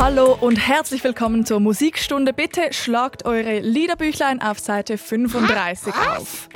[0.00, 2.32] Hallo und herzlich willkommen zur Musikstunde.
[2.32, 6.48] Bitte schlagt eure Liederbüchlein auf Seite 35 auf.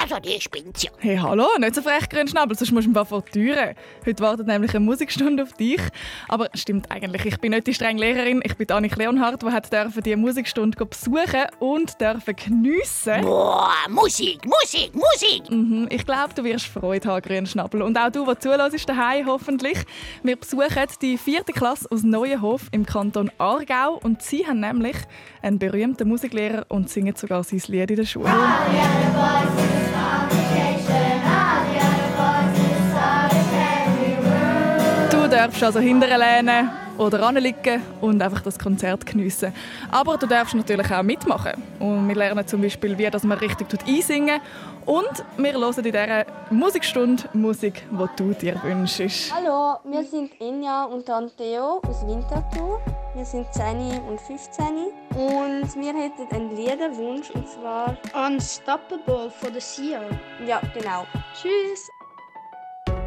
[0.00, 0.90] Also, die spinnt ja.
[0.98, 3.74] Hey, hallo, nicht so frech, Grünschnabel, sonst musst du ein paar vor die Türe.
[4.04, 5.80] Heute wartet nämlich eine Musikstunde auf dich.
[6.28, 9.72] Aber stimmt eigentlich, ich bin nicht die strenge Lehrerin, ich bin Annik Leonhardt, die hat
[9.72, 13.22] dürfen die Musikstunde besuchen und dürfen geniessen.
[13.22, 15.50] Boah, Musik, Musik, Musik.
[15.50, 17.82] Mhm, ich glaube, du wirst Freude haben, Grünschnabel.
[17.82, 19.78] Und auch du, der zuhörst daheim hoffentlich.
[20.22, 24.96] Wir besuchen die vierte Klasse aus Neuenhof im Kanton Aargau und sie haben nämlich
[25.46, 28.30] einen berühmten Musiklehrer und singen sogar sein Lied in der Schule.
[35.10, 39.52] Du darfst also hinterher lehnen oder anliegen und einfach das Konzert geniessen.
[39.90, 41.52] Aber du darfst natürlich auch mitmachen.
[41.78, 44.40] Und wir lernen zum Beispiel, wie dass man richtig einsingen
[44.86, 49.34] Und wir hören in dieser Musikstunde Musik, die du dir wünschst.
[49.34, 52.80] Hallo, wir sind Enja und dann Theo aus Winterthur.
[53.16, 54.64] Wir sind 10 und 15
[55.16, 60.02] und wir hätten einen Liederwunsch und zwar Unstoppable for the Seer.
[60.46, 61.04] ja genau.
[61.34, 61.88] Tschüss.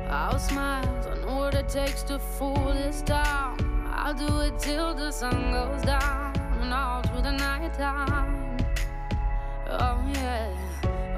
[0.10, 0.82] I'll smile,
[1.24, 3.56] know what it takes to fool this town.
[3.96, 8.58] I'll do it till the sun goes down and all through the night time.
[9.70, 10.50] Oh yeah,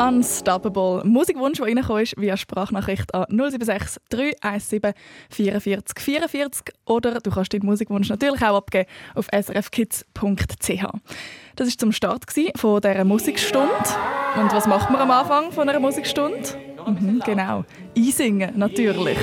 [0.00, 1.02] Unstoppable.
[1.04, 4.94] Musikwunsch, der reingekommen ist, via Sprachnachricht an 076 317
[5.30, 10.84] 44 44 oder du kannst deinen Musikwunsch natürlich auch abgeben auf srfkids.ch.
[11.56, 12.24] Das war zum Start
[12.56, 13.74] von dieser Musikstunde.
[14.36, 16.38] Und was macht man am Anfang von einer Musikstunde?
[16.86, 17.64] Mhm, genau.
[17.96, 19.18] Einsingen, natürlich.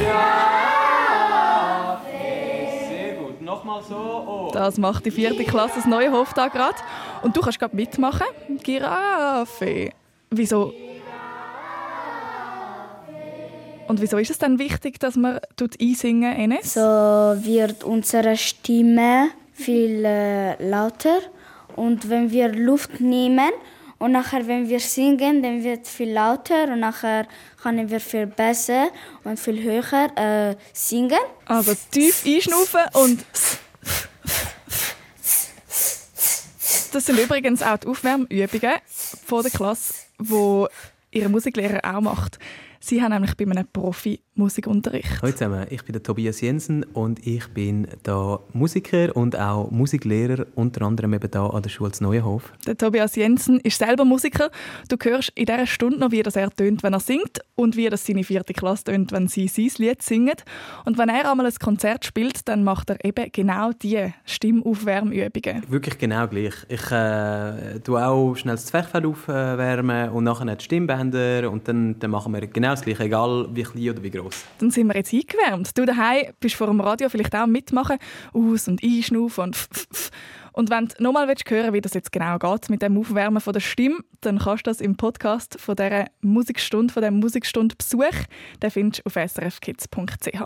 [2.90, 3.42] Sehr gut.
[3.42, 3.96] nochmal so.
[3.96, 4.50] Oh.
[4.52, 6.76] Das macht die vierte Klasse das neue Hof da gerade.
[7.22, 8.28] Und du kannst gerade mitmachen.
[8.62, 9.92] Giraffe.
[10.38, 10.74] Wieso?
[13.88, 16.74] Und wieso ist es dann wichtig, dass man tut einsingen, Enes?
[16.74, 21.20] So wird unsere Stimme viel äh, lauter
[21.76, 23.52] und wenn wir Luft nehmen
[23.98, 27.28] und nachher, wenn wir singen, dann wird viel lauter und nachher
[27.62, 28.90] können wir viel besser
[29.24, 31.20] und viel höher äh, singen.
[31.46, 33.24] Also tief einschnaufen und
[36.92, 38.76] das sind übrigens auch die Aufwärmübungen
[39.26, 40.68] von der Klasse, die
[41.12, 42.40] ihre Musiklehrer auch macht.
[42.88, 45.22] Sie haben nämlich bei einem Profi Musikunterricht.
[45.22, 50.46] Hallo zusammen, ich bin der Tobias Jensen und ich bin da Musiker und auch Musiklehrer,
[50.54, 52.52] unter anderem eben da an der Schule Neuenhof.
[52.68, 54.52] Der Tobias Jensen ist selber Musiker.
[54.90, 57.90] Du hörst in dieser Stunde noch, wie das er tönt, wenn er singt und wie
[57.90, 60.36] das seine vierte Klasse tönt, wenn sie sein Lied singen.
[60.84, 65.64] Und wenn er einmal ein Konzert spielt, dann macht er eben genau diese Stimmaufwärmübungen.
[65.70, 66.54] Wirklich genau gleich.
[66.68, 72.12] Ich äh, tue auch schnell das Zwerchfell aufwärmen und nachher die Stimmbänder und dann, dann
[72.12, 74.46] machen wir genau das Gleiche, egal wie klein oder wie groß.
[74.60, 75.78] Dann sind wir jetzt eingewärmt.
[75.78, 77.98] Du daheim bist vor dem Radio vielleicht auch mitmachen,
[78.34, 80.12] aus- und einschnaufen und f
[80.54, 83.60] Und wenn du nochmal hören wie das jetzt genau geht mit dem Aufwärmen von der
[83.60, 88.26] Stimme, dann kannst du das im Podcast von dieser Musikstunde, von diesem Musikstunde-Besuch,
[88.62, 90.44] den findest du auf srfkids.ch.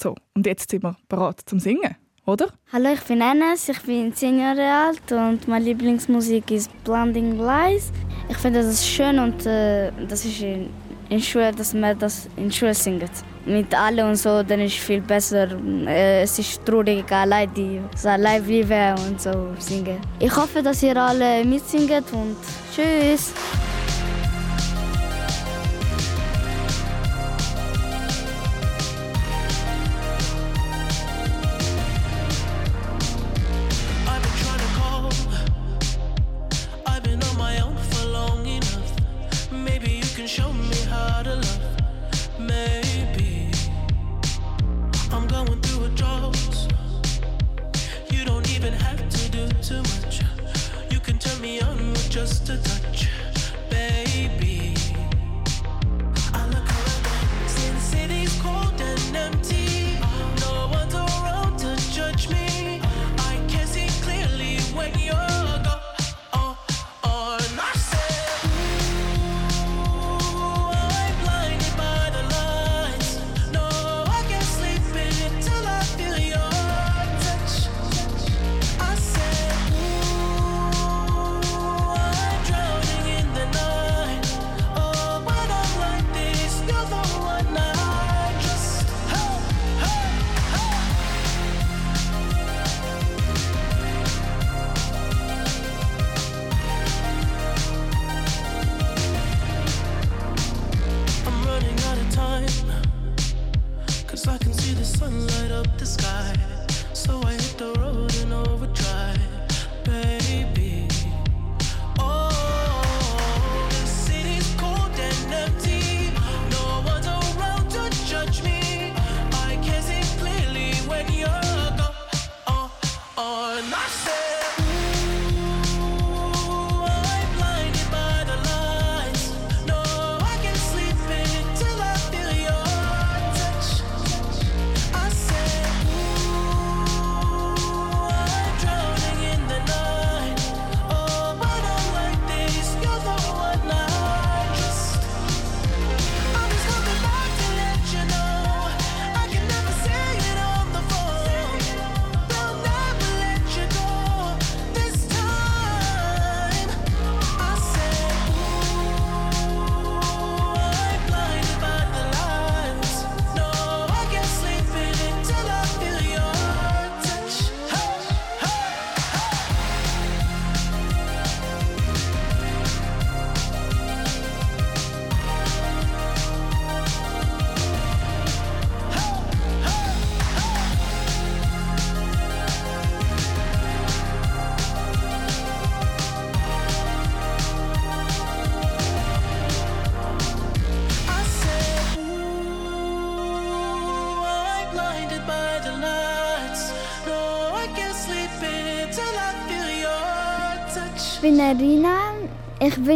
[0.00, 1.94] So, und jetzt sind wir bereit zum Singen,
[2.26, 2.48] oder?
[2.72, 7.92] Hallo, ich bin Enes, ich bin 10 Jahre alt und meine Lieblingsmusik ist Blinding Lights.
[8.28, 10.70] Ich finde das schön und äh, das ist in
[11.10, 13.10] in Schule, dass man das in Schule singt.
[13.44, 15.48] Mit allen und so, dann ist es viel besser.
[15.86, 19.98] Äh, es ist traurig, allein die allein bleiben und so singen.
[20.18, 22.36] Ich hoffe, dass ihr alle mitsingt und
[22.74, 23.32] tschüss.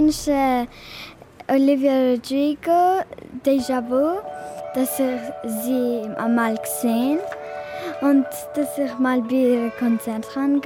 [0.04, 0.66] Wünsche
[1.48, 3.02] Olivia Rodrigo
[3.42, 4.20] Déjà Vu,
[4.74, 7.18] dass ich sie einmal gesehen
[8.02, 10.60] und dass ich mal bei einem Konzert gehen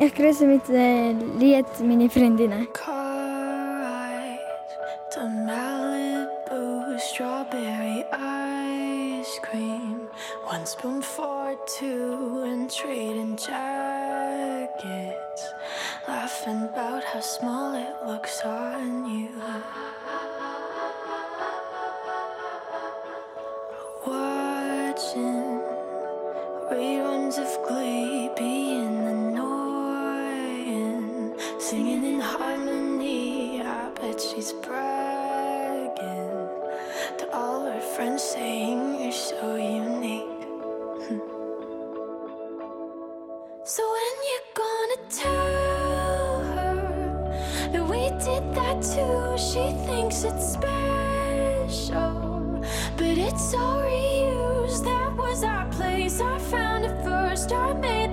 [0.00, 2.66] Ich grüße mit dem Lied meine Freundinnen.
[24.96, 25.60] Watching
[26.72, 31.04] reruns of Glee being annoying.
[31.58, 36.48] Singing in harmony, I bet she's bragging
[37.18, 40.46] to all her friends, saying you're so unique.
[43.66, 46.80] so when you gonna tell her
[47.70, 49.36] that we did that too?
[49.36, 52.14] She thinks it's special,
[52.96, 53.85] but it's all
[57.52, 58.05] it first.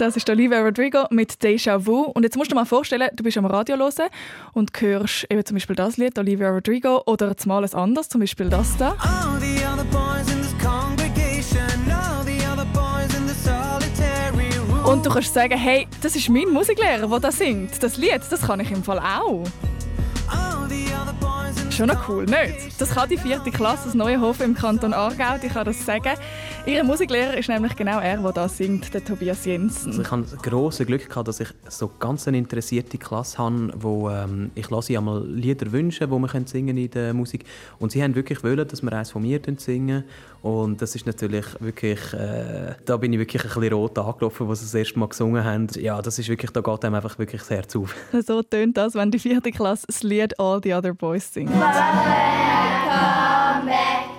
[0.00, 2.04] Das ist Olivia Rodrigo mit Deja Vu.
[2.04, 4.08] Und jetzt musst du dir mal vorstellen, du bist am Radio hören
[4.54, 8.22] und hörst eben zum Beispiel das Lied, Olivia Rodrigo, oder jetzt mal ein anderes, zum
[8.22, 8.96] Beispiel das da.
[14.86, 17.82] Und du kannst sagen, hey, das ist mein Musiklehrer, der das singt.
[17.82, 19.44] Das Lied, das kann ich im Fall auch.
[21.70, 22.80] Schon noch cool, nicht?
[22.80, 26.14] Das kann die vierte Klasse aus Neuenhofen im Kanton Aargau, die kann das sagen.
[26.66, 29.88] Ihr Musiklehrer ist nämlich genau er, der das singt, der Tobias Jensen.
[29.88, 33.70] Also ich hatte das grosse Glück, gehabt, dass ich so ganz eine interessierte Klasse habe,
[33.76, 37.44] wo ähm, ich lasse einmal Lieder wünschen, die wir singen in der Musik.
[37.78, 40.04] Und sie haben wirklich wollen, dass wir eins von mir singen.
[40.42, 44.60] Und das ist natürlich wirklich, äh, da bin ich wirklich ein bisschen rot angelaufen, als
[44.60, 45.68] sie das erste Mal gesungen haben.
[45.76, 47.94] Ja, das ist wirklich, da geht einem einfach wirklich das Herz auf.
[48.26, 51.50] So tönt das, wenn die vierte Klasse das Lied All the Other Boys singt.
[51.50, 51.72] Ich habe
[53.66, 54.09] das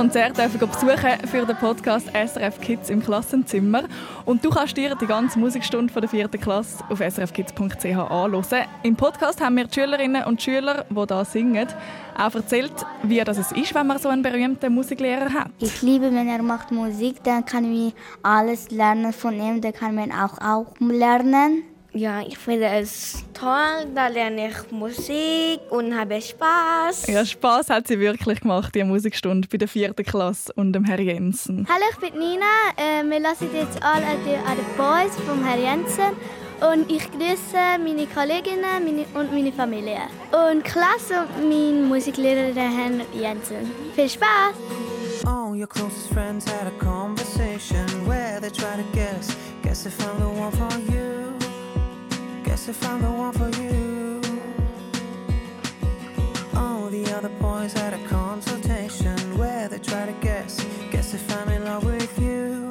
[0.00, 3.82] Konzert besuchen für den Podcast SRF Kids im Klassenzimmer.
[4.24, 8.64] Und du kannst dir die ganze Musikstunde von der vierten Klasse auf srfkids.ch anhören.
[8.82, 11.68] Im Podcast haben mir die Schülerinnen und Schüler, die hier singen,
[12.16, 15.50] auch erzählt, wie das ist, wenn man so einen berühmten Musiklehrer hat.
[15.58, 17.92] Ich liebe, wenn er macht Musik, dann kann ich
[18.22, 21.64] alles lernen von ihm, dann kann man auch, auch lernen.
[21.92, 23.86] Ja, ich finde es toll.
[23.94, 27.08] Da lerne ich Musik und habe Spaß.
[27.08, 31.00] Ja, Spaß hat sie wirklich gemacht, die Musikstunde bei der vierten Klasse und dem Herr
[31.00, 31.66] Jensen.
[31.68, 32.46] Hallo, ich bin Nina.
[32.76, 36.14] Äh, wir lassen jetzt alle an die Boys vom Herr Jensen.
[36.60, 40.00] Und ich grüße meine Kolleginnen meine, und meine Familie.
[40.30, 43.70] Und Klasse und meinen Musiklehrer, den Herrn Jensen.
[43.94, 44.54] Viel Spaß!
[45.26, 49.36] All your closest friends had a conversation where they try to guess.
[49.62, 50.99] Guess they found the one for you.
[52.50, 54.20] Guess they found the one for you.
[56.56, 60.60] All the other boys had a consultation where they try to guess.
[60.90, 62.66] Guess if I'm in love with you.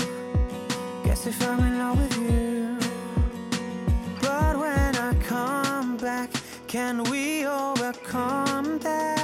[1.06, 2.78] Guess if I'm in love with you.
[4.22, 6.30] But when I come back,
[6.68, 9.19] can we overcome that?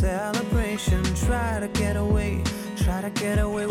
[0.00, 1.02] Celebration.
[1.26, 2.42] Try to get away,
[2.76, 3.66] try to get away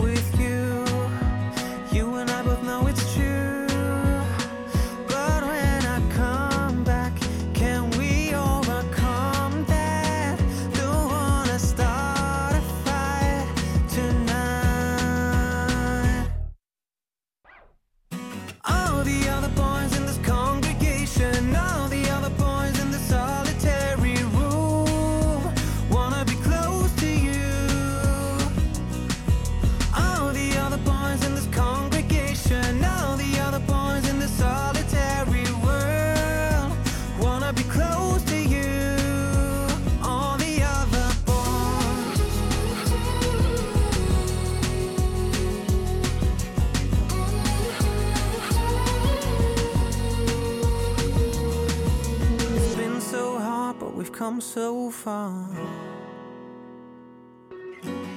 [54.20, 55.48] come so far.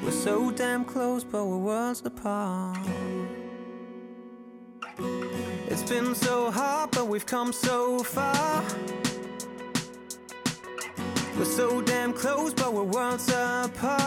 [0.03, 2.77] We're so damn close, but we're worlds apart.
[5.69, 8.65] It's been so hard, but we've come so far.
[11.39, 14.03] We're so damn close, but we're worlds apart.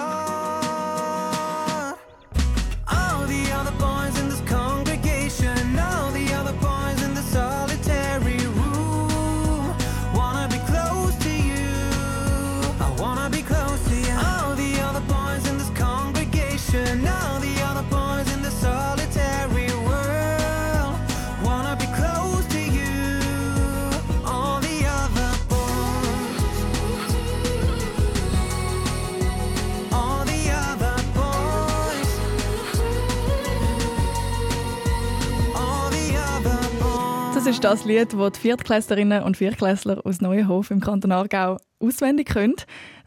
[2.92, 4.42] All the other boys in this
[37.56, 42.56] ist das Lied, das die Viertklässlerinnen und Viertklässler aus Neuenhof im Kanton Aargau auswendig können.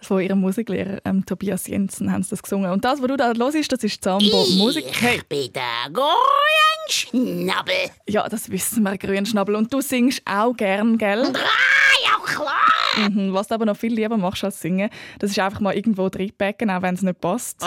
[0.01, 2.71] Von ihrem Musiklehrer ähm, Tobias Jensen haben sie das gesungen.
[2.71, 4.87] Und das, was du da hörst, das ist Zambo Musik.
[5.01, 7.75] Hey, Ich bin der Grünschnabel.
[8.09, 9.55] ja, das wissen wir, Grünschnabel.
[9.55, 11.25] Und du singst auch gern, gell?
[11.27, 13.11] Ah, ja klar.
[13.11, 13.35] Mhm.
[13.35, 16.71] Was du aber noch viel lieber machst als singen, das ist einfach mal irgendwo reinpacken,
[16.71, 17.63] auch wenn es nicht passt.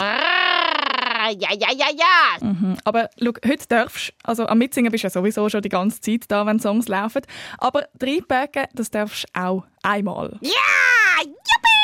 [1.30, 2.46] Ja, ja, ja, ja.
[2.46, 2.76] Mhm.
[2.84, 6.00] Aber schau, heute darfst du, also am Mitsingen bist du ja sowieso schon die ganze
[6.00, 7.22] Zeit da, wenn Songs laufen.
[7.58, 10.38] Aber reinpacken, das darfst du auch einmal.
[10.40, 11.81] Ja, juppie.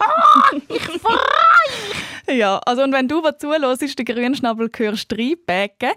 [0.00, 1.18] Oh, ich freue
[2.36, 5.90] Ja, also und wenn du, was zuhörst, den Grünschnabel hörst, reinpacken,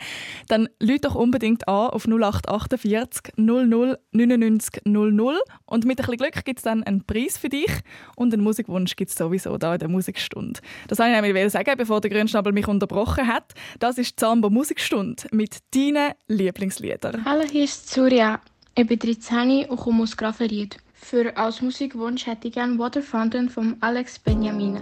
[0.47, 6.45] dann lüt doch unbedingt an auf 0848 00 99 00 und mit ein bisschen Glück
[6.45, 7.71] gibt es dann einen Preis für dich
[8.15, 10.59] und einen Musikwunsch gibt es sowieso da in der Musikstunde.
[10.87, 13.53] Das wollte ich nämlich sagen, bevor der Grünschnabel mich unterbrochen hat.
[13.79, 17.23] Das ist die Zambo Musikstunde mit deinen Lieblingsliedern.
[17.25, 18.39] Hallo, hier ist Surya.
[18.75, 20.82] Ich bin 13 und komme aus Graffenried.
[21.03, 24.79] Für als Musikwunsch hätte ich gerne Water Fountain von Alex Benjamin.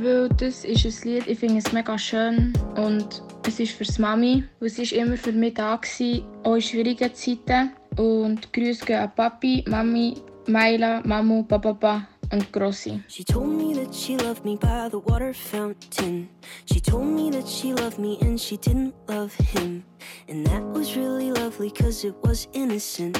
[0.00, 4.44] weil das ist ein Lied, ich finde es mega schön und es ist für Mami,
[4.60, 7.72] sie ist immer für mich da gewesen, auch in schwierigen Zeiten.
[7.96, 10.14] Und Grüße gehen an Papi, Mami,
[10.46, 13.02] Maila, Mamu, Papa und Grossi.
[13.08, 16.28] She told me that she loved me by the water fountain.
[16.66, 19.82] She told me that she loved me and she didn't love him.
[20.28, 23.18] And that was really lovely cause it was innocent.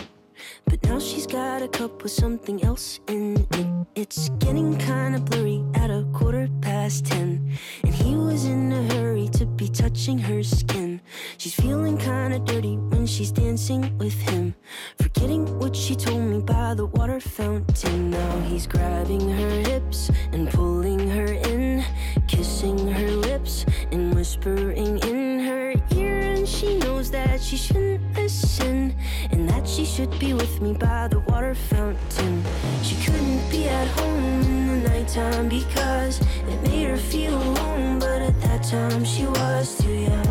[0.64, 3.66] But now she's got a cup with something else in it.
[3.94, 7.56] It's getting kinda blurry at a quarter past ten.
[7.84, 11.00] And he was in a hurry to be touching her skin.
[11.38, 14.54] She's feeling kinda dirty when she's dancing with him.
[15.00, 18.10] Forgetting what she told me by the water fountain.
[18.10, 21.84] Now he's grabbing her hips and pulling her in,
[22.28, 26.20] kissing her lips and whispering in her ear.
[26.20, 28.94] And she knows that she shouldn't listen
[29.30, 32.42] and that she should be with me by the water fountain.
[32.82, 37.98] She couldn't be at home in the nighttime because it made her feel alone.
[37.98, 40.26] But at that time, she was too young.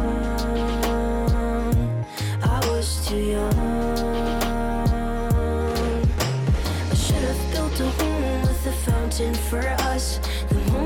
[2.44, 3.54] I was too young.
[6.92, 10.20] I should have built a home with a fountain for us.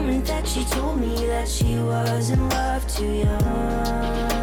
[0.05, 4.34] That she told me that she was in love, too young.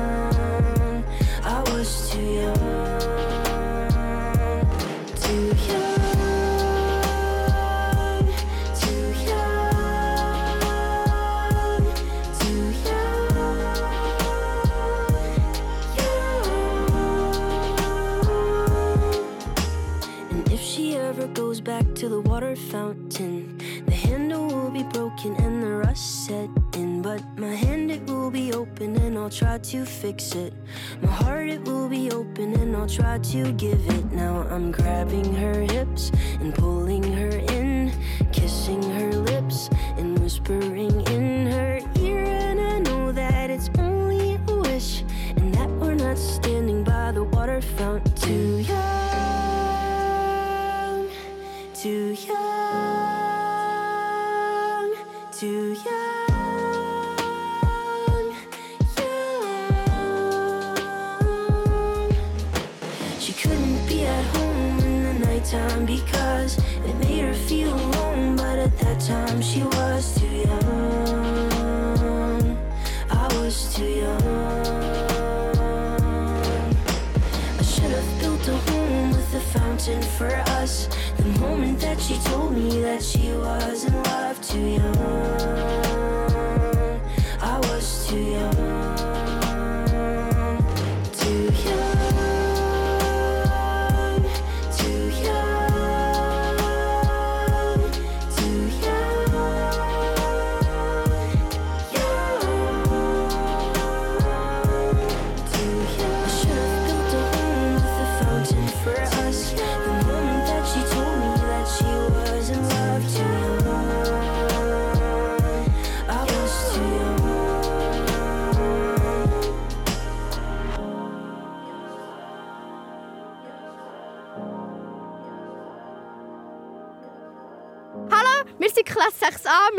[33.23, 34.13] And I'll try to give it.
[34.13, 35.32] Now I'm grabbing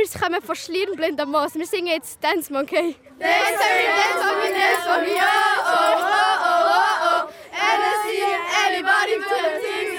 [0.03, 1.55] wir kommen von Schlierenblind am Moos.
[1.55, 2.95] Wir singen jetzt Dance Monkey.
[3.19, 5.23] Dance Monkey, dance monkey, dance oh,
[5.65, 6.67] oh, oh, oh,
[7.05, 7.29] oh.
[7.53, 8.19] And I see
[8.65, 9.92] everybody put their things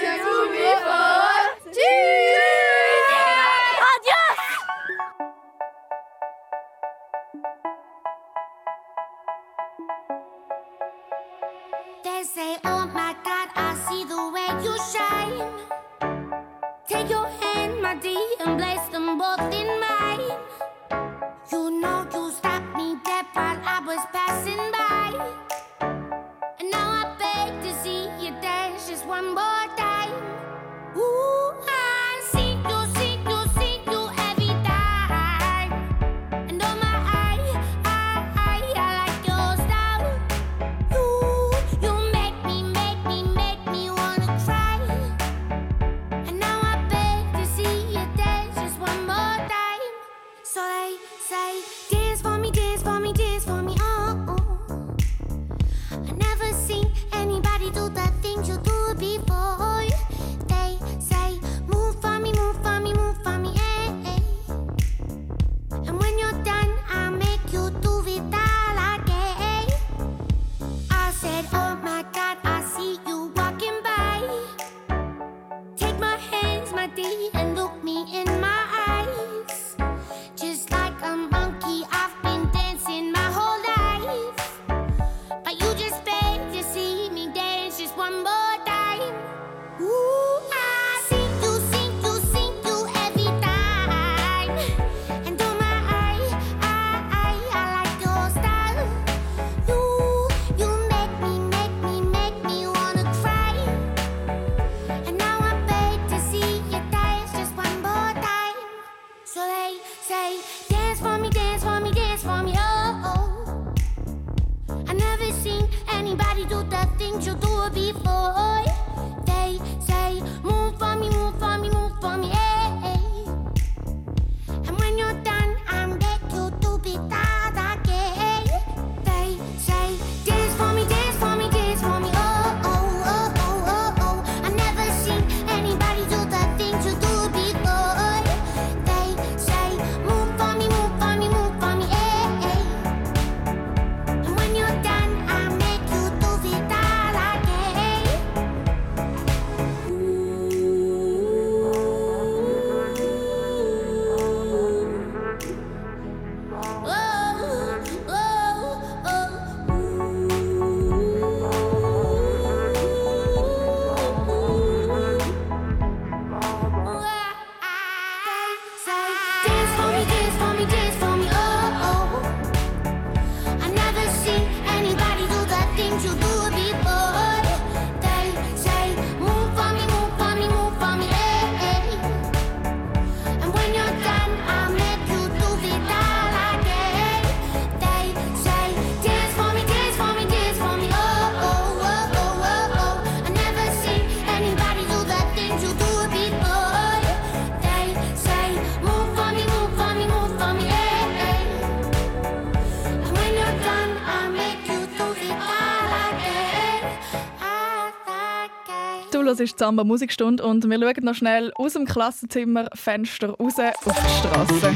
[209.35, 213.73] Das ist die Samba Musikstunde und wir schauen noch schnell aus dem Klassenzimmerfenster raus auf
[213.83, 214.75] die Straße.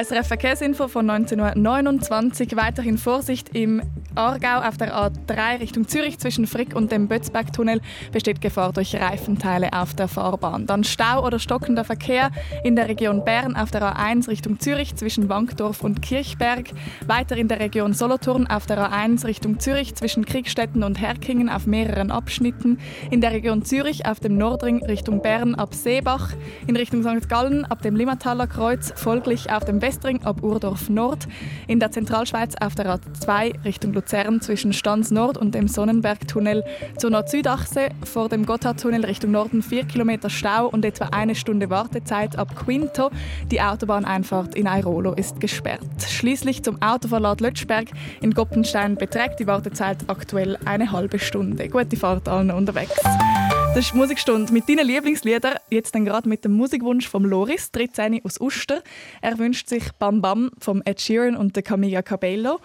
[0.00, 2.54] SRF Verkehrsinfo von 1929.
[2.54, 3.82] Weiterhin Vorsicht im
[4.14, 7.80] Aargau auf der A3 Richtung Zürich zwischen Frick und dem Bötzbergtunnel
[8.12, 10.66] besteht Gefahr durch Reifenteile auf der Fahrbahn.
[10.66, 12.30] Dann Stau oder stockender Verkehr
[12.62, 16.70] in der Region Bern auf der A1 Richtung Zürich zwischen Wankdorf und Kirchberg.
[17.06, 21.66] Weiter in der Region Solothurn auf der A1 Richtung Zürich zwischen Kriegstetten und Herkingen auf
[21.66, 22.78] mehreren Abschnitten.
[23.10, 26.34] In der Region Zürich auf dem Nordring Richtung Bern ab Seebach.
[26.68, 27.28] In Richtung St.
[27.28, 31.26] Gallen ab dem Limmataler Kreuz folglich auf dem Westring ab Urdorf Nord.
[31.66, 36.62] In der Zentralschweiz auf der A2 Richtung Luzern zwischen Stanz Nord und dem Sonnenbergtunnel
[36.98, 42.36] zur Nord-Süd-Achse vor dem Gotthardtunnel Richtung Norden 4 Kilometer Stau und etwa eine Stunde Wartezeit
[42.36, 43.10] ab Quinto.
[43.50, 46.02] Die Autobahneinfahrt in Airolo ist gesperrt.
[46.06, 47.86] Schließlich zum Autoverlad Lötschberg
[48.20, 51.66] in Goppenstein beträgt die Wartezeit aktuell eine halbe Stunde.
[51.70, 52.92] Gute Fahrt allen unterwegs.
[53.78, 55.54] Das ist Musikstunde mit deinen Lieblingsliedern.
[55.70, 58.82] Jetzt dann gerade mit dem Musikwunsch vom Loris, 13 aus Uster.
[59.22, 62.58] Er wünscht sich Bam Bam vom Ed Sheeran und Camilla Cabello.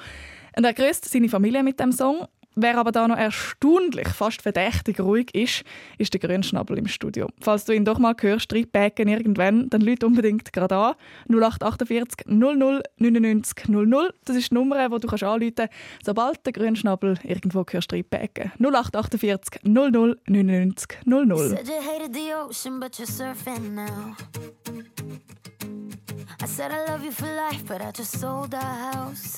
[0.58, 2.26] Und er grüßt seine Familie mit dem Song.
[2.56, 5.64] Wer aber da noch erstaunlich, fast verdächtig ruhig ist,
[5.98, 7.28] ist der Grünschnabel im Studio.
[7.42, 10.96] Falls du ihn doch mal hörst, reinbacken irgendwann, dann lüt unbedingt gerade an.
[11.30, 14.14] 0848 00 99 00.
[14.26, 15.74] Das ist die Nummer, die du kannst anrufen kannst,
[16.06, 18.52] sobald der Grünschnabel irgendwo hörst reinbacken.
[18.60, 21.50] 0848 00 99 00.
[21.50, 24.16] Said you hated the ocean, but you're surfing now.
[26.42, 29.38] I said I love you for life, but I just sold our house.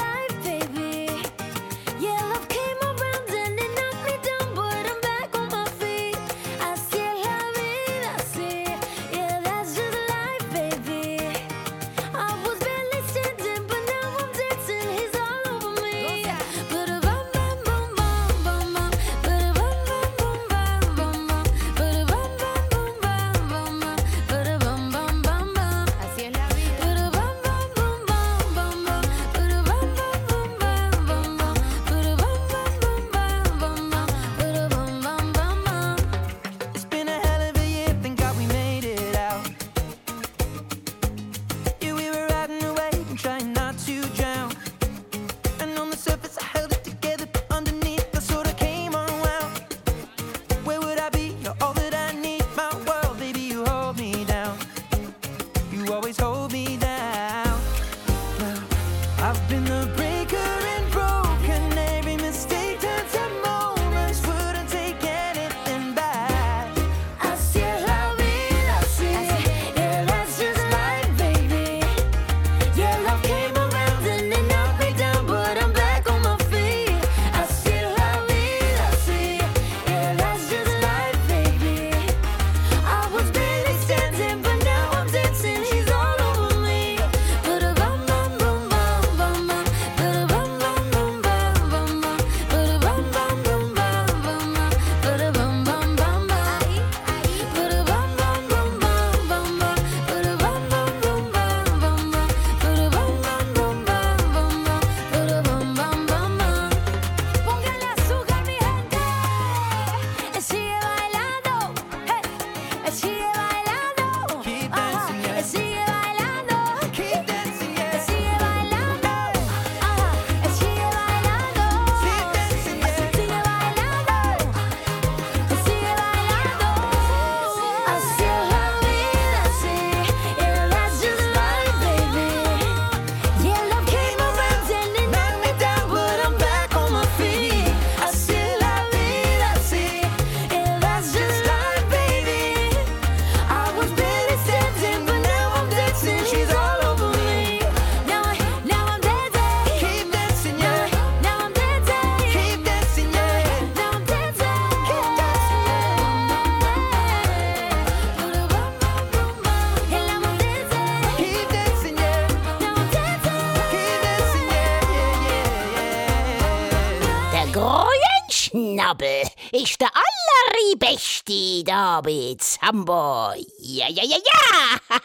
[168.91, 169.23] Schnabel
[169.53, 173.31] ist der allerbeste da bei Zambo.
[173.59, 174.97] Ja, ja, ja, ja!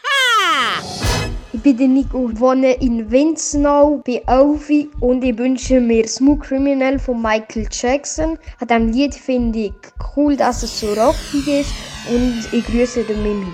[1.53, 6.99] Ich bin der Nico, wohne in Winzenau, bin Elfi und ich wünsche mir Smooth Criminal
[6.99, 8.37] von Michael Jackson.
[8.59, 9.73] An diesem Lied finde ich
[10.15, 11.71] cool, dass es so rockig ist
[12.09, 13.45] und ich grüße den meine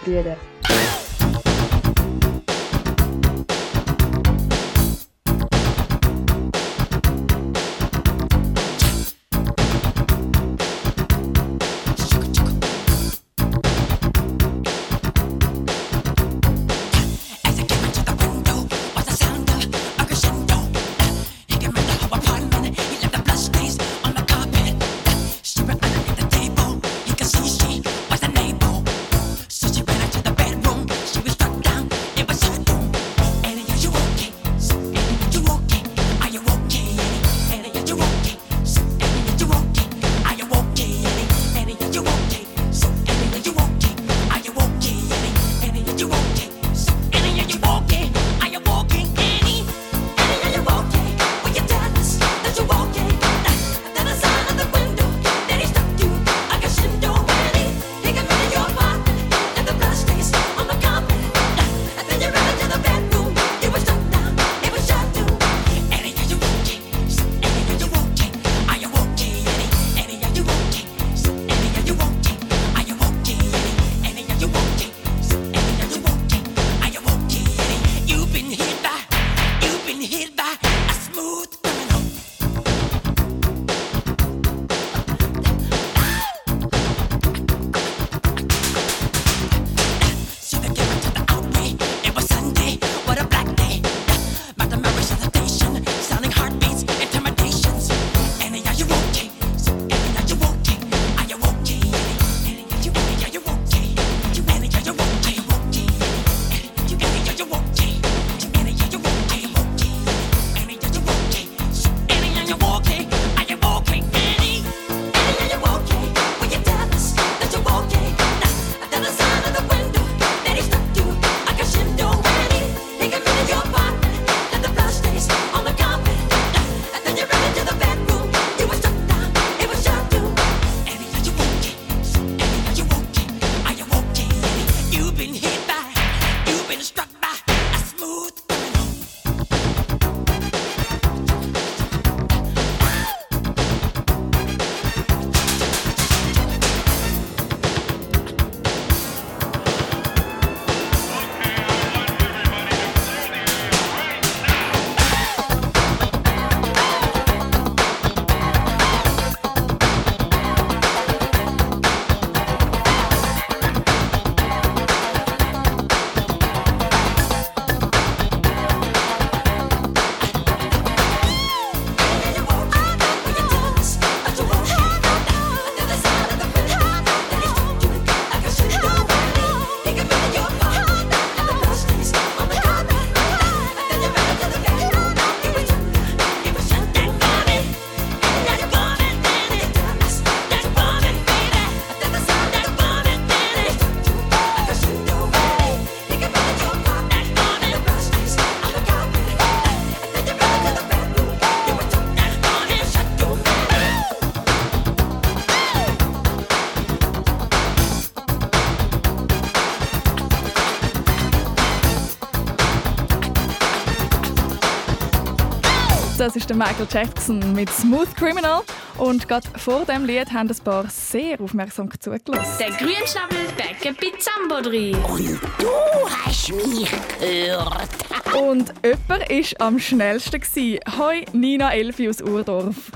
[216.44, 218.63] ist der Michael Jackson mit Smooth Criminal.
[218.98, 222.58] Und gerade vor dem Lied haben ein paar sehr aufmerksam zugelassen.
[222.60, 224.94] Der Grünschnabel backe bei Zambo drin.
[224.96, 225.69] Und du
[226.10, 227.87] hast mich gehört.
[228.37, 230.41] Und jemand war am schnellsten.
[230.41, 230.79] gewesen.
[230.98, 232.91] Hoi, Nina Elfi aus Urdorf.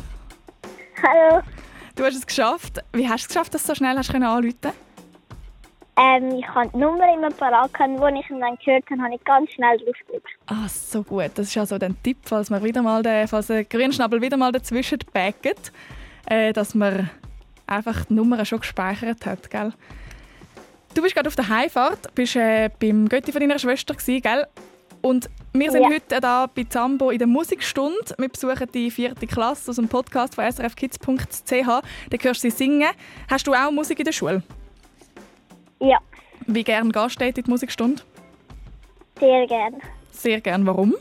[1.01, 1.41] Hallo.
[1.95, 2.83] Du hast es geschafft.
[2.91, 4.73] Wie hast du es geschafft, dass du so schnell hast anrufen
[5.99, 7.89] Ähm, ich habe die Nummer immer parat als
[8.19, 10.27] ich ihn dann gehört habe, habe ich ganz schnell drauf gedrückt.
[10.45, 11.31] Ah, so gut.
[11.35, 14.51] Das ist also ein Tipp, falls man wieder mal den, falls der Grünschnabel wieder mal
[14.51, 15.71] dazwischen backt,
[16.29, 17.09] äh, dass man
[17.65, 19.73] einfach die Nummer schon gespeichert hat, gell?
[20.93, 24.45] Du bist gerade auf der Heimfahrt, bist äh, beim Götti von deiner Schwester gewesen, gell?
[25.01, 25.89] Und wir sind Ja.
[25.89, 28.13] heute da bei Zambo in der Musikstunde.
[28.17, 31.51] Wir besuchen die vierte Klasse aus dem Podcast von srfkids.ch.
[31.51, 32.89] Da hörst du sie singen.
[33.29, 34.43] Hast du auch Musik in der Schule?
[35.79, 35.97] Ja,
[36.47, 38.01] Wie gern gehst du in die Musikstunde?
[39.19, 39.77] sehr gerne.
[40.11, 40.65] Sehr gern.
[40.65, 40.95] Warum?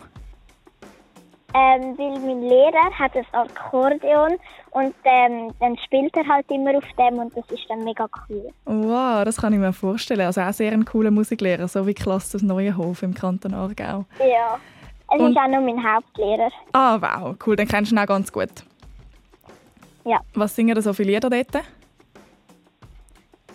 [1.54, 4.32] Ähm, weil mein Lehrer hat ein Akkordeon
[4.72, 8.50] und ähm, dann spielt er halt immer auf dem und das ist dann mega cool.
[8.66, 10.20] Wow, das kann ich mir vorstellen.
[10.22, 14.04] Also auch sehr ein cooler Musiklehrer, so wie Klasse aus Neuenhof im Kanton Aargau.
[14.18, 14.58] Ja.
[15.14, 16.50] Es Und- ist auch noch mein Hauptlehrer.
[16.72, 18.50] Ah, wow, cool, dann kennst du ihn auch ganz gut.
[20.04, 20.20] Ja.
[20.34, 21.64] Was singen da so viele Lieder dort?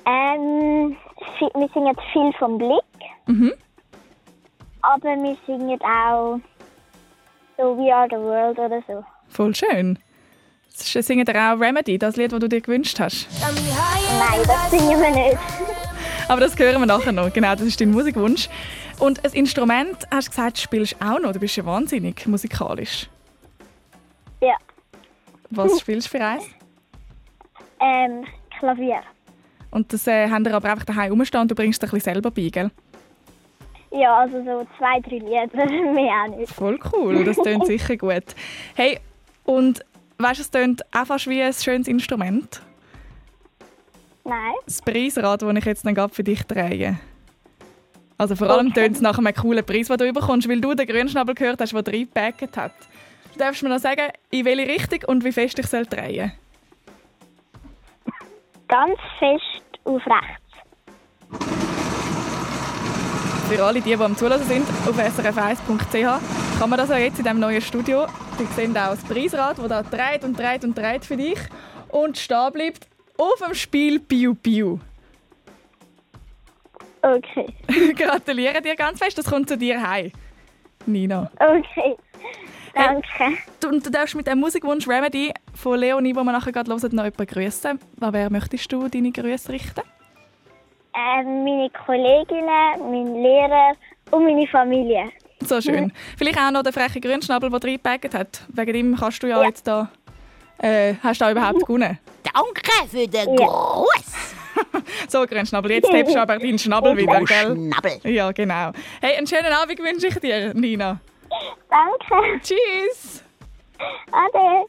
[0.05, 0.97] Ähm,
[1.39, 2.83] wir singen viel vom Blick,
[3.27, 3.53] Mhm.
[4.81, 6.39] aber wir singen auch
[7.57, 9.03] so We Are the World oder so.
[9.29, 9.99] Voll schön.
[10.69, 13.27] Singen ihr auch Remedy, das Lied, das du dir gewünscht hast?
[13.41, 15.37] Nein, das singen wir nicht.
[16.27, 17.31] Aber das hören wir nachher noch.
[17.31, 18.47] Genau, das ist dein Musikwunsch.
[18.99, 21.33] Und ein Instrument, hast du gesagt, spielst du auch noch.
[21.33, 23.09] Du bist ja wahnsinnig musikalisch.
[24.41, 24.55] Ja.
[25.49, 26.45] Was spielst du für eins?
[27.81, 28.25] Ähm,
[28.59, 29.01] Klavier.
[29.71, 32.13] Und das äh, haben wir aber einfach daheim rumstehen und du bringst es ein bisschen
[32.13, 32.69] selber bei, gell?
[33.91, 36.53] Ja, also so zwei, drei Lieder, mehr auch nicht.
[36.53, 38.23] Voll cool, das tönt sicher gut.
[38.75, 38.99] Hey,
[39.45, 39.83] und
[40.17, 42.61] weißt du, es tönt auch fast wie ein schönes Instrument.
[44.23, 44.53] Nein.
[44.65, 46.99] Das Preisrad, das ich jetzt dann gerade für dich drehe.
[48.17, 50.85] Also vor allem tönt es nach einem coolen Preis, den du bekommst, weil du den
[50.85, 52.73] Grünschnabel gehört hast, der reingepackt hat.
[53.33, 56.31] Du darfst mir noch sagen, in welche Richtung und wie fest ich soll drehen
[58.71, 60.41] Ganz fest auf rechts.
[63.49, 67.25] Für alle, die, die am Zulassen sind, auf srf1.ch kann man das auch jetzt in
[67.25, 68.05] diesem neuen Studio.
[68.37, 71.37] Sie sehen auch das Preisrad, das da dreht und dreht und dreht für dich
[71.89, 74.79] und stehen bleibt auf dem Spiel Piu Piu.
[77.01, 77.47] Okay.
[77.97, 80.13] Gratuliere dir ganz fest, das kommt zu dir heim.
[80.85, 81.29] Nina.
[81.35, 81.97] Okay.
[82.73, 83.37] Danke.
[83.59, 86.95] Du, und du darfst mit dem Musikwunsch Remedy von Leonie, den wir nachher gerade hören,
[86.95, 87.79] noch jemanden grüßen.
[87.99, 89.81] An wer möchtest du deine Grüße richten?
[90.93, 92.45] Ähm, meine Kolleginnen,
[92.79, 93.73] mein Lehrer
[94.11, 95.09] und meine Familie.
[95.41, 95.91] So schön.
[96.17, 98.41] Vielleicht auch noch der freche Grünschnabel, der reingepackt hat.
[98.49, 99.89] Wegen ihm kannst du ja, jetzt da.
[100.59, 101.97] Äh, hast du da überhaupt gewonnen?
[102.23, 104.35] Danke für den Gruß.
[105.07, 107.55] So, Grünschnabel, jetzt hebst du aber deinen Schnabel wieder, gell?
[107.55, 107.99] Schnabel.
[108.03, 108.71] Ja, genau.
[109.01, 110.99] Hey, einen schönen Abend wünsche ich dir, Nina.
[111.69, 112.39] Danke.
[112.41, 113.23] Tschüss.
[114.11, 114.65] Ade.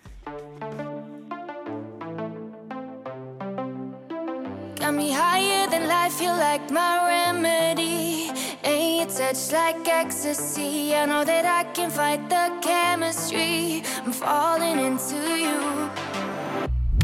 [4.76, 8.30] Got me higher than life, you like my remedy.
[8.64, 10.94] And your touch like ecstasy.
[10.94, 13.82] I know that I can fight the chemistry.
[14.04, 15.90] I'm falling into you.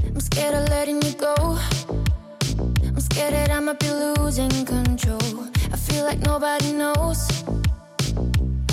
[0.06, 1.58] I'm scared of letting you go.
[2.84, 5.48] I'm scared that I might be losing control.
[5.72, 7.28] I feel like nobody knows.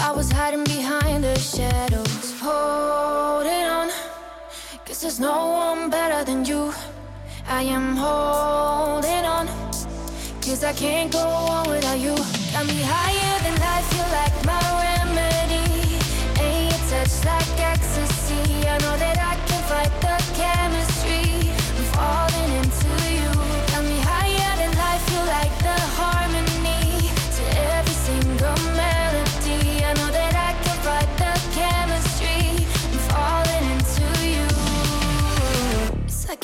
[0.08, 2.40] I was hiding behind the shadows.
[2.40, 3.90] Holding on.
[4.86, 6.72] Cause there's no one better than you.
[7.48, 9.48] I am holding on.
[10.46, 12.16] Cause I can't go on without you.
[12.54, 15.98] Got me higher than life, you like my remedy.
[16.40, 18.68] And your touch like ecstasy.
[18.74, 21.50] I know that I can fight the chemistry.
[21.78, 22.35] I'm falling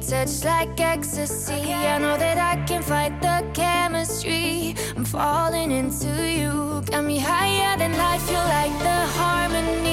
[0.00, 1.72] Touch like ecstasy.
[1.72, 4.74] I know that I can fight the chemistry.
[4.96, 6.82] I'm falling into you.
[6.90, 9.89] Got me higher than life, you like the harmony.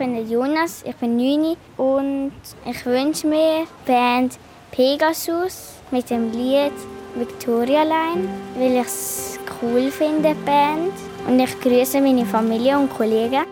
[0.00, 2.32] Bin der Jonas, ich bin 9 und
[2.64, 4.38] ich wünsche mir die Band
[4.70, 6.72] Pegasus mit dem Lied
[7.14, 8.26] Victoria Line,
[8.56, 10.94] weil ich es cool finde, die Band.
[11.28, 13.44] Und ich grüße meine Familie und Kollegen.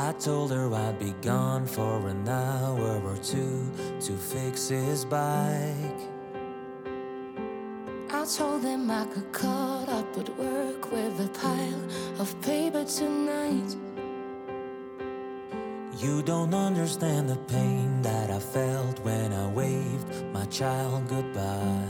[0.00, 3.70] I told her I'd be gone for an hour or two
[4.04, 6.08] to fix his bike.
[8.36, 13.87] told them I could cut up at work with a pile of paper tonight.
[15.98, 21.88] You don't understand the pain that I felt when I waved my child goodbye.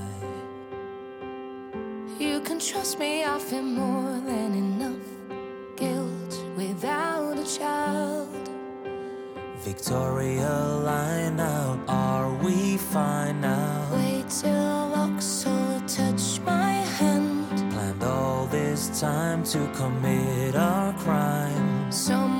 [2.19, 5.07] You can trust me, I feel more than enough
[5.77, 8.29] guilt without a child.
[9.59, 13.91] Victoria, line out, are we fine now?
[13.93, 17.47] Wait till Vauxhall touch my hand.
[17.75, 21.93] Planned all this time to commit our crime.
[21.93, 22.38] Someone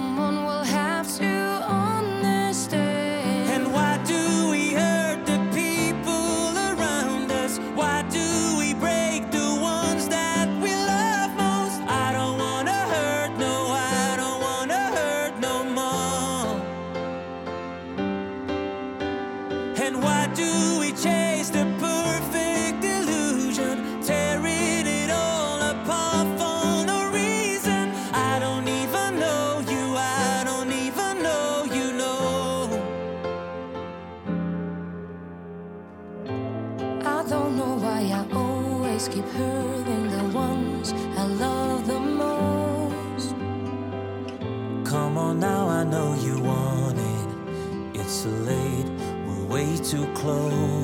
[50.29, 50.78] close.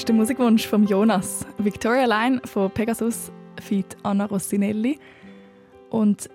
[0.00, 1.44] Ist der Musikwunsch von Jonas.
[1.58, 3.30] Victoria Line von Pegasus
[3.60, 4.98] feat Anna Rossinelli.
[5.90, 6.30] Und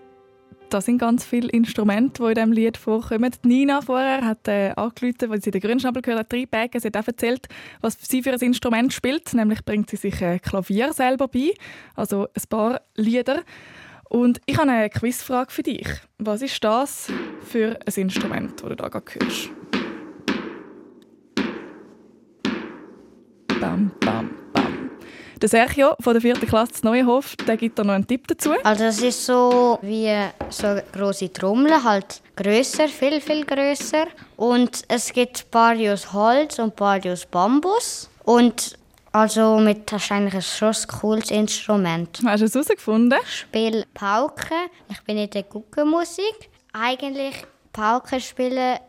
[0.69, 3.31] da sind ganz viele Instrumente, die in diesem Lied vorkommen.
[3.41, 6.79] Nina vorher hat äh, angerufen, als sie den Grünschnabel gehört hat, reingebacken.
[6.79, 7.47] Sie hat auch erzählt,
[7.81, 9.33] was sie für ein Instrument spielt.
[9.33, 11.51] Nämlich bringt sie sich ein Klavier selber bei,
[11.95, 13.41] also ein paar Lieder.
[14.09, 15.87] Und ich habe eine Quizfrage für dich.
[16.19, 17.11] Was ist das
[17.43, 19.49] für ein Instrument, das du da gerade hörst?
[23.59, 24.91] Bam, bam, bam.
[25.41, 28.51] Der Sergio von der vierten Klasse Neuenhof, der gibt da noch einen Tipp dazu.
[28.63, 30.11] Also es ist so wie
[30.49, 34.07] so große Trommel, halt größer, viel viel größer.
[34.37, 38.09] Und es gibt ein paar aus Holz und ein paar aus Bambus.
[38.23, 38.77] Und
[39.11, 42.19] also mit wahrscheinlich ein schon cooles Instrument.
[42.25, 43.19] Hast du es herausgefunden?
[43.23, 44.55] Ich spiele Pauke.
[44.89, 46.49] Ich bin in der Guckenmusik.
[46.73, 48.79] Eigentlich Pauke spielen,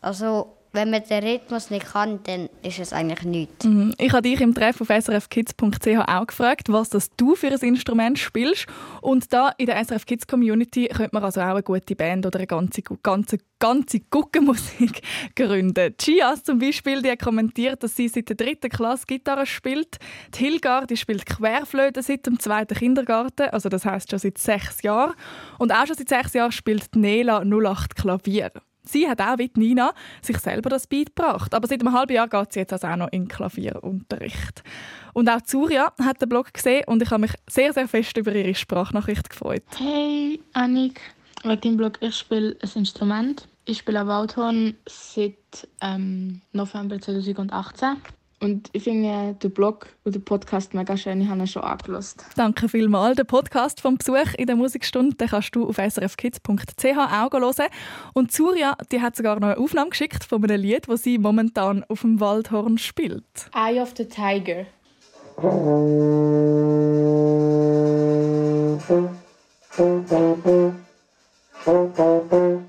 [0.00, 3.64] also wenn man den Rhythmus nicht kann, dann ist es eigentlich nichts.
[3.64, 3.94] Mhm.
[3.98, 8.18] Ich habe dich im Treff auf srfkids.ch auch gefragt, was das du für ein Instrument
[8.18, 8.66] spielst.
[9.00, 12.38] Und da in der SRF Kids Community könnte man also auch eine gute Band oder
[12.38, 15.02] eine ganze, ganze, ganze Guckenmusik
[15.34, 15.94] gründen.
[15.98, 19.98] Chias zum Beispiel, die hat kommentiert, dass sie seit der dritten Klasse Gitarre spielt.
[20.34, 24.82] Die Hilgar, die spielt Querflöte seit dem zweiten Kindergarten, also das heißt schon seit sechs
[24.82, 25.14] Jahren.
[25.58, 28.52] Und auch schon seit sechs Jahren spielt Nela 08 Klavier.
[28.82, 31.54] Sie hat auch wie Nina sich selber das beigebracht.
[31.54, 34.62] Aber seit einem halben Jahr geht sie jetzt also auch noch in Klavierunterricht.
[35.12, 38.32] Und auch Zuria hat den Blog gesehen und ich habe mich sehr, sehr fest über
[38.34, 39.62] ihre Sprachnachricht gefreut.
[39.76, 41.00] Hey Annik,
[41.42, 43.48] wegen deinem Blog, ich spiele ein Instrument.
[43.66, 47.96] Ich spiele Waldhorn seit ähm, November 2018.
[48.40, 51.20] Und ich finde den Blog und den Podcast mega schön.
[51.20, 52.24] Ich habe ihn schon angelost.
[52.36, 53.16] Danke vielmals.
[53.16, 57.68] Den Podcast vom Besuch in der Musikstunde den kannst du auf srfkids.ch auch hören.
[58.14, 61.84] Und Surya die hat sogar noch eine Aufnahme geschickt von einem Lied, das sie momentan
[61.88, 63.50] auf dem Waldhorn spielt.
[63.54, 64.64] Eye of the Tiger.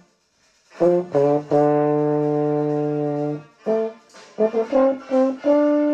[4.54, 5.91] Mm-hmm.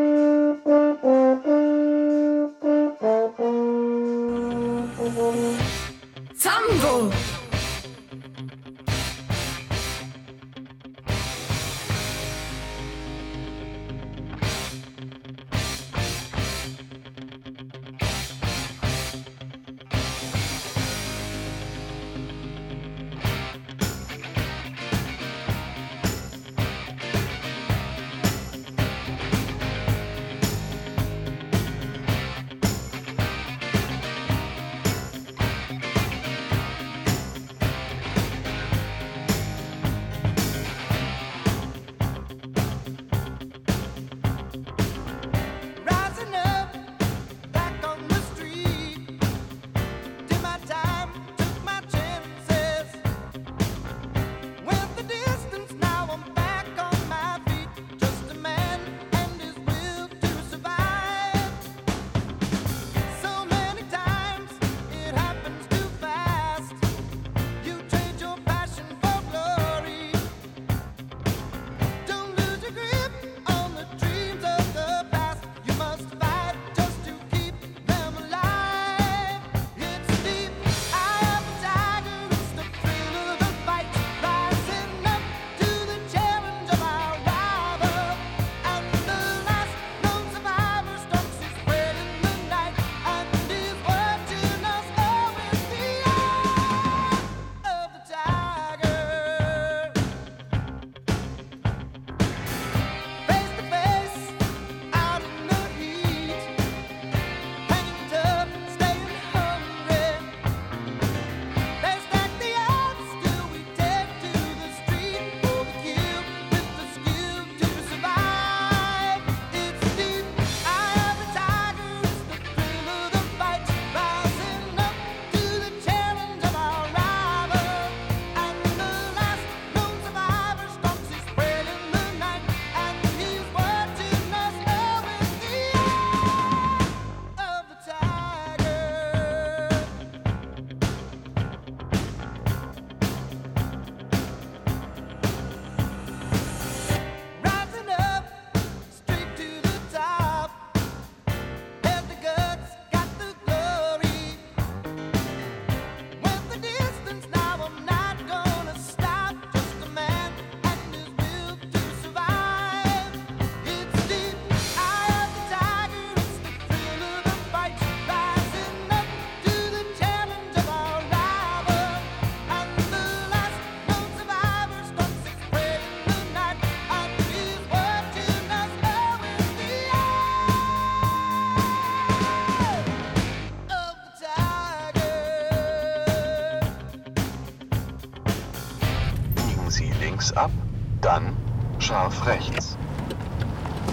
[191.08, 191.34] Dann
[191.80, 192.78] scharf rechts.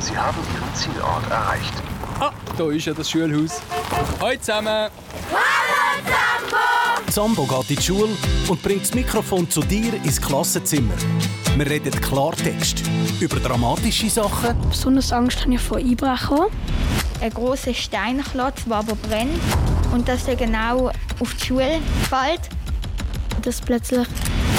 [0.01, 1.73] Sie haben Ihren Zielort erreicht.
[2.19, 3.61] Ah, da ist ja das Schulhaus.
[4.21, 4.91] Hallo zusammen!
[7.11, 8.11] Zambo geht in die Schule
[8.49, 10.95] und bringt das Mikrofon zu dir ins Klassenzimmer.
[11.57, 12.83] Wir reden Klartext
[13.21, 16.47] über dramatische Sachen, Besonders Angst habe ich vor Einbrechen.
[17.21, 19.39] Ein großer Steinklotz, der aber brennt.
[19.93, 20.91] Und dass er genau
[21.21, 22.49] auf die Schule fällt.
[23.43, 24.09] Dass plötzlich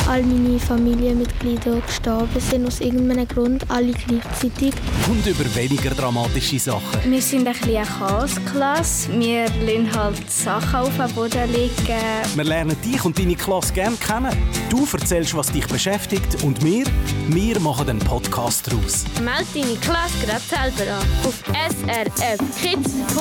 [0.07, 4.73] all meine Familienmitglieder gestorben sind, aus irgendeinem Grund, alle gleichzeitig.
[5.09, 7.11] und über weniger dramatische Sachen.
[7.11, 9.09] Wir sind ein bisschen eine Chaosklasse.
[9.19, 12.01] Wir lassen halt Sachen auf den Boden liegen.
[12.35, 14.31] Wir lernen dich und deine Klasse gerne kennen.
[14.69, 16.85] Du erzählst, was dich beschäftigt und wir,
[17.29, 19.05] wir machen einen Podcast daraus.
[19.23, 20.41] Meld deine Klasse gerade
[20.75, 23.15] selber an auf srfkids.ch.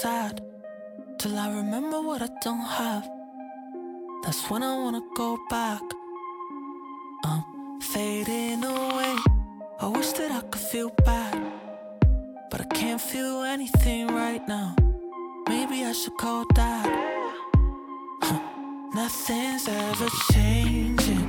[0.00, 0.40] sad.
[1.18, 3.06] Till I remember what I don't have.
[4.22, 5.82] That's when I wanna go back.
[7.24, 7.42] I'm
[7.82, 9.14] fading away.
[9.78, 11.38] I wish that I could feel bad.
[12.50, 14.74] But I can't feel anything right now.
[15.48, 16.88] Maybe I should call dad.
[18.22, 18.40] Huh.
[18.94, 21.19] Nothing's ever changing.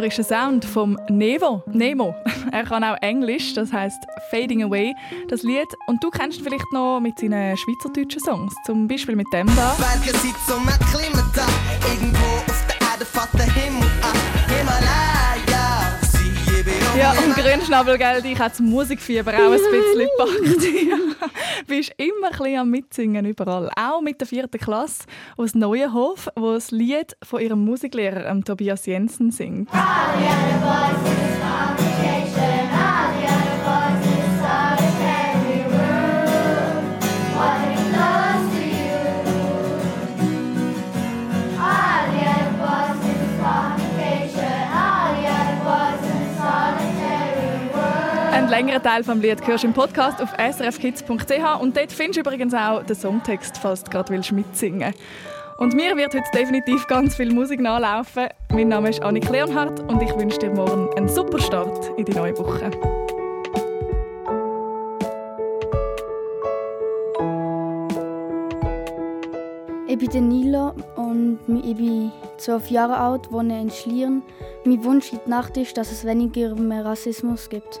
[0.00, 1.62] Frischer Sound vom Nevo.
[1.66, 2.14] Nemo.
[2.52, 3.98] Er kann auch Englisch, das heißt
[4.30, 4.94] Fading Away,
[5.28, 5.68] das Lied.
[5.86, 9.76] Und du kennst ihn vielleicht noch mit seinen schweizerdeutschen Songs, zum Beispiel mit dem da.
[9.78, 11.46] Berge sind zum Akklimata.
[11.92, 14.19] Irgendwo auf der Erde fährt der Himmel an.
[17.00, 20.62] Ja, und Grünschnabel, gell, dich hat das Musikfieber auch ein bisschen gepackt.
[20.86, 20.96] Ja.
[21.66, 23.70] Bist immer ein bisschen am Mitsingen überall.
[23.74, 25.04] Auch mit der vierten Klasse
[25.38, 29.70] aus Neuenhof, wo das Lied von ihrem Musiklehrer, ähm, Tobias Jensen, singt.
[29.72, 29.80] Ein
[48.50, 52.52] längerer Teil vom Lied hörst du im Podcast auf srfkids.ch und dort findest du übrigens
[52.52, 54.92] auch den Songtext, falls du gerade willst mitsingen
[55.58, 58.26] Und mir wird heute definitiv ganz viel Musik nachlaufen.
[58.52, 62.12] Mein Name ist Annik Leonhardt und ich wünsche dir morgen einen super Start in die
[62.12, 62.72] neue Woche.
[69.86, 74.22] Ich bin Nila und ich bin zwölf Jahre alt, wohne in Schlieren.
[74.64, 77.80] Mein Wunsch in der Nacht ist, dass es weniger mehr Rassismus gibt.